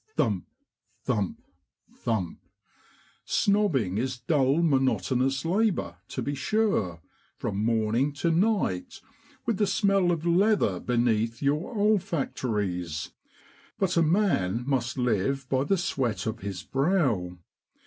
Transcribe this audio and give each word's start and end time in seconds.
Thump! 0.17 0.45
thump! 1.03 1.43
thump! 1.93 2.39
Snobbing 3.23 3.99
is 3.99 4.17
dull 4.17 4.63
monotonous 4.63 5.45
labour, 5.45 5.97
to 6.07 6.23
be 6.23 6.33
sure, 6.33 7.01
from 7.37 7.63
morning 7.63 8.11
to 8.13 8.31
night, 8.31 8.99
with 9.45 9.57
the 9.57 9.67
smell 9.67 10.11
of 10.11 10.25
leather 10.25 10.79
beneath 10.79 11.43
your 11.43 11.75
olfactories; 11.77 13.11
but 13.77 13.95
a 13.95 14.01
man 14.01 14.63
must 14.65 14.97
live 14.97 15.47
by 15.49 15.63
the 15.65 15.77
sweat 15.77 16.25
of 16.25 16.39
his 16.39 16.63
brow. 16.63 17.37